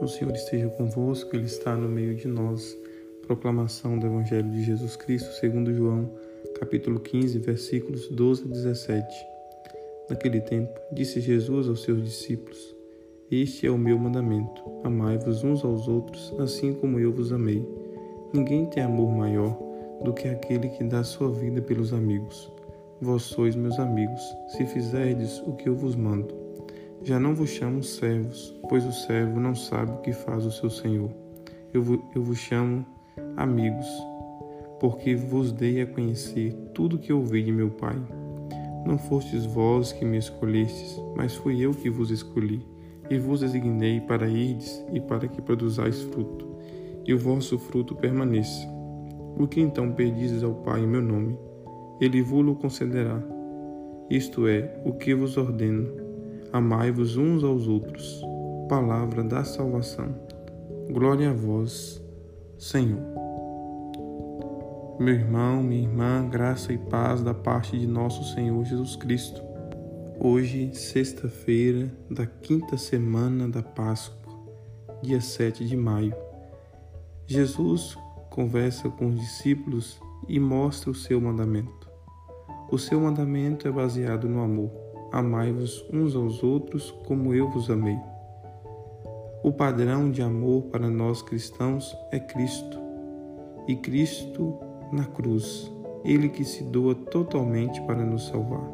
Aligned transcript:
O 0.00 0.08
Senhor 0.08 0.34
esteja 0.34 0.66
convosco, 0.70 1.36
Ele 1.36 1.44
está 1.44 1.76
no 1.76 1.86
meio 1.86 2.14
de 2.14 2.26
nós. 2.26 2.74
Proclamação 3.26 3.98
do 3.98 4.06
Evangelho 4.06 4.50
de 4.50 4.64
Jesus 4.64 4.96
Cristo 4.96 5.30
segundo 5.34 5.74
João, 5.74 6.10
capítulo 6.58 6.98
15, 6.98 7.38
versículos 7.38 8.08
12 8.08 8.44
a 8.44 8.46
17. 8.46 9.26
Naquele 10.08 10.40
tempo, 10.40 10.72
disse 10.90 11.20
Jesus 11.20 11.68
aos 11.68 11.82
seus 11.82 12.02
discípulos: 12.02 12.74
Este 13.30 13.66
é 13.66 13.70
o 13.70 13.76
meu 13.76 13.98
mandamento: 13.98 14.62
amai-vos 14.82 15.44
uns 15.44 15.62
aos 15.62 15.86
outros, 15.86 16.34
assim 16.38 16.72
como 16.72 16.98
eu 16.98 17.12
vos 17.12 17.30
amei. 17.30 17.62
Ninguém 18.32 18.64
tem 18.70 18.82
amor 18.82 19.14
maior 19.14 19.54
do 20.02 20.14
que 20.14 20.28
aquele 20.28 20.70
que 20.70 20.82
dá 20.82 21.04
sua 21.04 21.30
vida 21.30 21.60
pelos 21.60 21.92
amigos. 21.92 22.50
Vós 23.02 23.24
sois 23.24 23.54
meus 23.54 23.78
amigos, 23.78 24.22
se 24.48 24.64
fizerdes 24.64 25.42
o 25.46 25.52
que 25.52 25.68
eu 25.68 25.76
vos 25.76 25.94
mando. 25.94 26.34
Já 27.02 27.18
não 27.18 27.34
vos 27.34 27.48
chamo 27.48 27.82
servos, 27.82 28.54
pois 28.68 28.84
o 28.84 28.92
servo 28.92 29.40
não 29.40 29.54
sabe 29.54 29.90
o 29.92 30.00
que 30.02 30.12
faz 30.12 30.44
o 30.44 30.52
seu 30.52 30.68
senhor. 30.68 31.10
Eu, 31.72 31.82
eu 32.14 32.22
vos 32.22 32.36
chamo 32.36 32.84
amigos, 33.38 33.86
porque 34.78 35.16
vos 35.16 35.50
dei 35.50 35.80
a 35.80 35.86
conhecer 35.86 36.52
tudo 36.74 36.98
que 36.98 37.10
ouvi 37.10 37.42
de 37.42 37.52
meu 37.52 37.70
Pai. 37.70 37.96
Não 38.84 38.98
fostes 38.98 39.46
vós 39.46 39.92
que 39.92 40.04
me 40.04 40.18
escolhestes, 40.18 41.00
mas 41.16 41.34
fui 41.34 41.60
eu 41.60 41.72
que 41.72 41.88
vos 41.88 42.10
escolhi, 42.10 42.66
e 43.08 43.18
vos 43.18 43.40
designei 43.40 43.98
para 44.02 44.28
irdes 44.28 44.84
e 44.92 45.00
para 45.00 45.26
que 45.26 45.40
produzais 45.40 46.02
fruto, 46.02 46.46
e 47.06 47.14
o 47.14 47.18
vosso 47.18 47.58
fruto 47.58 47.94
permaneça. 47.94 48.68
O 49.38 49.48
que 49.48 49.58
então 49.58 49.90
pedizes 49.90 50.42
ao 50.42 50.52
Pai 50.52 50.82
em 50.82 50.86
meu 50.86 51.00
nome, 51.00 51.38
ele 51.98 52.20
vos-lo 52.20 52.54
concederá. 52.56 53.22
Isto 54.10 54.46
é, 54.46 54.82
o 54.84 54.92
que 54.92 55.14
vos 55.14 55.38
ordeno 55.38 56.09
Amai-vos 56.52 57.16
uns 57.16 57.44
aos 57.44 57.68
outros. 57.68 58.20
Palavra 58.68 59.22
da 59.22 59.44
salvação. 59.44 60.12
Glória 60.90 61.30
a 61.30 61.32
vós, 61.32 62.02
Senhor. 62.58 63.00
Meu 64.98 65.14
irmão, 65.14 65.62
minha 65.62 65.82
irmã, 65.82 66.28
graça 66.28 66.72
e 66.72 66.78
paz 66.78 67.22
da 67.22 67.32
parte 67.32 67.78
de 67.78 67.86
nosso 67.86 68.34
Senhor 68.34 68.64
Jesus 68.64 68.96
Cristo. 68.96 69.40
Hoje, 70.18 70.74
sexta-feira 70.74 71.88
da 72.10 72.26
quinta 72.26 72.76
semana 72.76 73.48
da 73.48 73.62
Páscoa, 73.62 74.34
dia 75.00 75.20
7 75.20 75.64
de 75.64 75.76
maio. 75.76 76.16
Jesus 77.28 77.96
conversa 78.28 78.88
com 78.88 79.06
os 79.06 79.20
discípulos 79.20 80.00
e 80.26 80.40
mostra 80.40 80.90
o 80.90 80.94
seu 80.96 81.20
mandamento. 81.20 81.88
O 82.72 82.76
seu 82.76 83.00
mandamento 83.00 83.68
é 83.68 83.70
baseado 83.70 84.28
no 84.28 84.42
amor 84.42 84.89
amai-vos 85.12 85.84
uns 85.92 86.14
aos 86.14 86.42
outros 86.42 86.90
como 87.06 87.34
eu 87.34 87.50
vos 87.50 87.70
amei. 87.70 87.98
O 89.42 89.52
padrão 89.52 90.10
de 90.10 90.22
amor 90.22 90.64
para 90.64 90.88
nós 90.88 91.22
cristãos 91.22 91.96
é 92.10 92.20
Cristo, 92.20 92.78
e 93.66 93.74
Cristo 93.76 94.58
na 94.92 95.04
cruz, 95.04 95.72
Ele 96.04 96.28
que 96.28 96.44
se 96.44 96.62
doa 96.64 96.94
totalmente 96.94 97.80
para 97.82 98.04
nos 98.04 98.26
salvar, 98.28 98.68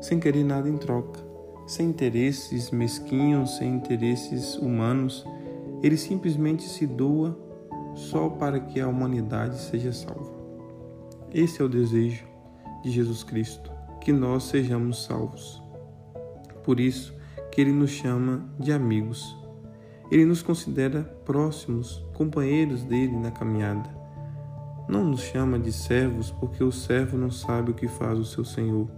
sem 0.00 0.20
querer 0.20 0.44
nada 0.44 0.68
em 0.68 0.76
troca, 0.76 1.20
sem 1.66 1.88
interesses 1.88 2.70
mesquinhos, 2.70 3.56
sem 3.56 3.74
interesses 3.74 4.56
humanos, 4.56 5.26
Ele 5.82 5.96
simplesmente 5.96 6.62
se 6.62 6.86
doa 6.86 7.36
só 7.94 8.28
para 8.28 8.60
que 8.60 8.80
a 8.80 8.88
humanidade 8.88 9.58
seja 9.58 9.92
salva. 9.92 10.38
Esse 11.32 11.60
é 11.60 11.64
o 11.64 11.68
desejo 11.68 12.24
de 12.82 12.90
Jesus 12.90 13.24
Cristo 13.24 13.77
que 14.00 14.12
nós 14.12 14.44
sejamos 14.44 15.04
salvos. 15.04 15.62
Por 16.64 16.80
isso 16.80 17.14
que 17.50 17.60
ele 17.60 17.72
nos 17.72 17.90
chama 17.90 18.44
de 18.58 18.72
amigos. 18.72 19.36
Ele 20.10 20.24
nos 20.24 20.42
considera 20.42 21.02
próximos, 21.24 22.04
companheiros 22.14 22.84
dele 22.84 23.16
na 23.16 23.30
caminhada. 23.30 23.88
Não 24.88 25.04
nos 25.04 25.20
chama 25.20 25.58
de 25.58 25.72
servos 25.72 26.30
porque 26.30 26.64
o 26.64 26.72
servo 26.72 27.18
não 27.18 27.30
sabe 27.30 27.70
o 27.70 27.74
que 27.74 27.88
faz 27.88 28.18
o 28.18 28.24
seu 28.24 28.44
senhor. 28.44 28.88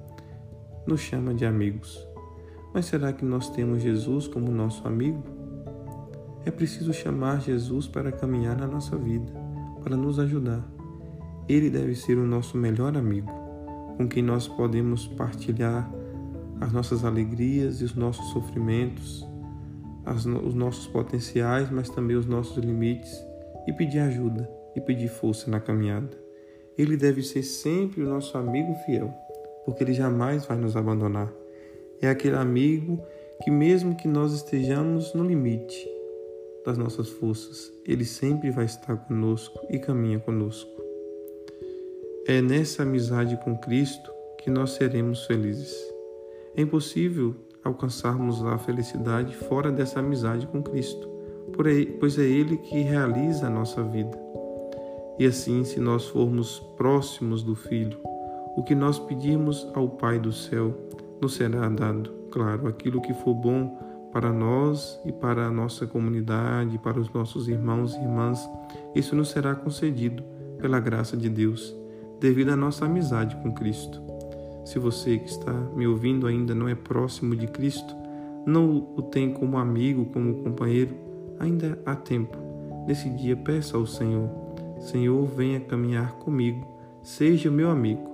Nos 0.87 1.01
chama 1.01 1.35
de 1.35 1.45
amigos. 1.45 2.07
Mas 2.73 2.87
será 2.87 3.13
que 3.13 3.25
nós 3.25 3.51
temos 3.51 3.83
Jesus 3.83 4.29
como 4.29 4.53
nosso 4.53 4.87
amigo? 4.87 5.23
É 6.45 6.51
preciso 6.51 6.93
chamar 6.93 7.41
Jesus 7.41 7.89
para 7.89 8.13
caminhar 8.13 8.57
na 8.57 8.67
nossa 8.67 8.97
vida, 8.97 9.33
para 9.83 9.97
nos 9.97 10.19
ajudar. 10.19 10.65
Ele 11.49 11.69
deve 11.69 11.97
ser 11.97 12.17
o 12.17 12.27
nosso 12.27 12.57
melhor 12.57 12.97
amigo 12.97 13.41
com 14.01 14.09
quem 14.09 14.23
nós 14.23 14.49
podemos 14.49 15.07
partilhar 15.07 15.93
as 16.59 16.73
nossas 16.73 17.05
alegrias 17.05 17.83
e 17.83 17.85
os 17.85 17.95
nossos 17.95 18.31
sofrimentos, 18.31 19.29
as, 20.07 20.25
os 20.25 20.55
nossos 20.55 20.87
potenciais, 20.87 21.71
mas 21.71 21.91
também 21.91 22.17
os 22.17 22.25
nossos 22.25 22.57
limites 22.57 23.13
e 23.69 23.75
pedir 23.75 23.99
ajuda 23.99 24.51
e 24.75 24.81
pedir 24.81 25.09
força 25.09 25.51
na 25.51 25.61
caminhada. 25.61 26.19
Ele 26.79 26.97
deve 26.97 27.23
ser 27.23 27.43
sempre 27.43 28.03
o 28.03 28.09
nosso 28.09 28.39
amigo 28.39 28.73
fiel, 28.87 29.13
porque 29.67 29.85
ele 29.85 29.93
jamais 29.93 30.47
vai 30.47 30.57
nos 30.57 30.77
abandonar. 30.77 31.31
É 32.01 32.09
aquele 32.09 32.37
amigo 32.37 32.99
que, 33.43 33.51
mesmo 33.51 33.95
que 33.95 34.09
nós 34.09 34.33
estejamos 34.33 35.13
no 35.13 35.25
limite 35.25 35.87
das 36.65 36.79
nossas 36.79 37.11
forças, 37.11 37.71
ele 37.85 38.07
sempre 38.07 38.51
vai 38.51 38.65
estar 38.65 38.97
conosco 38.97 39.61
e 39.69 39.79
caminha 39.79 40.19
conosco. 40.19 40.80
É 42.31 42.41
nessa 42.41 42.85
amizade 42.85 43.37
com 43.39 43.59
Cristo 43.59 44.09
que 44.39 44.49
nós 44.49 44.71
seremos 44.71 45.27
felizes. 45.27 45.75
É 46.55 46.63
impossível 46.63 47.35
alcançarmos 47.65 48.41
a 48.45 48.57
felicidade 48.57 49.35
fora 49.35 49.73
dessa 49.73 49.99
amizade 49.99 50.47
com 50.47 50.63
Cristo, 50.63 51.11
pois 51.99 52.17
é 52.21 52.23
Ele 52.23 52.57
que 52.59 52.83
realiza 52.83 53.49
a 53.49 53.51
nossa 53.51 53.83
vida. 53.83 54.17
E 55.19 55.27
assim, 55.27 55.65
se 55.65 55.81
nós 55.81 56.07
formos 56.07 56.61
próximos 56.77 57.43
do 57.43 57.57
Filho, 57.57 57.99
o 58.57 58.63
que 58.63 58.77
nós 58.77 58.97
pedirmos 58.97 59.69
ao 59.75 59.89
Pai 59.89 60.21
do 60.21 60.33
céu 60.33 60.73
nos 61.21 61.35
será 61.35 61.69
dado. 61.69 62.13
Claro, 62.31 62.69
aquilo 62.69 63.01
que 63.01 63.13
for 63.13 63.35
bom 63.35 63.77
para 64.13 64.33
nós 64.33 65.01
e 65.05 65.11
para 65.11 65.47
a 65.47 65.51
nossa 65.51 65.85
comunidade, 65.85 66.79
para 66.79 67.01
os 67.01 67.13
nossos 67.13 67.49
irmãos 67.49 67.97
e 67.97 68.01
irmãs, 68.01 68.49
isso 68.95 69.17
nos 69.17 69.31
será 69.31 69.57
concedido 69.57 70.23
pela 70.61 70.79
graça 70.79 71.17
de 71.17 71.29
Deus 71.29 71.81
devido 72.21 72.51
à 72.51 72.57
nossa 72.57 72.85
amizade 72.85 73.35
com 73.37 73.53
Cristo. 73.53 74.01
Se 74.65 74.79
você 74.79 75.19
que 75.19 75.29
está 75.29 75.53
me 75.53 75.87
ouvindo 75.87 76.27
ainda 76.27 76.55
não 76.55 76.69
é 76.69 76.75
próximo 76.75 77.35
de 77.35 77.47
Cristo, 77.47 77.97
não 78.47 78.95
o 78.97 79.03
tem 79.03 79.33
como 79.33 79.59
amigo, 79.59 80.07
como 80.07 80.43
companheiro, 80.43 80.95
ainda 81.39 81.79
há 81.85 81.97
tempo. 81.97 82.37
Nesse 82.87 83.09
dia, 83.11 83.37
peça 83.37 83.77
ao 83.77 83.87
Senhor: 83.87 84.29
Senhor, 84.79 85.25
venha 85.27 85.61
caminhar 85.61 86.13
comigo, 86.19 86.67
seja 87.03 87.51
meu 87.51 87.71
amigo. 87.71 88.09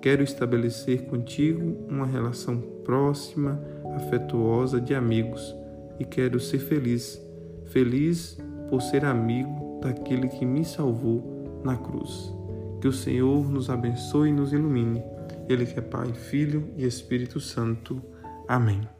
Quero 0.00 0.22
estabelecer 0.22 1.06
contigo 1.06 1.76
uma 1.88 2.06
relação 2.06 2.60
próxima, 2.84 3.60
afetuosa 3.96 4.80
de 4.80 4.94
amigos 4.94 5.54
e 5.98 6.04
quero 6.04 6.38
ser 6.38 6.58
feliz, 6.58 7.20
feliz 7.66 8.38
por 8.70 8.80
ser 8.80 9.04
amigo 9.04 9.80
daquele 9.82 10.28
que 10.28 10.46
me 10.46 10.64
salvou 10.64 11.60
na 11.64 11.76
cruz. 11.76 12.37
Que 12.80 12.88
o 12.88 12.92
Senhor 12.92 13.50
nos 13.50 13.70
abençoe 13.70 14.28
e 14.28 14.32
nos 14.32 14.52
ilumine. 14.52 15.02
Ele 15.48 15.66
que 15.66 15.78
é 15.78 15.82
Pai, 15.82 16.12
Filho 16.12 16.72
e 16.76 16.84
Espírito 16.84 17.40
Santo. 17.40 18.02
Amém. 18.46 18.97